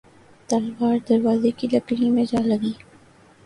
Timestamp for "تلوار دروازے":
0.49-1.51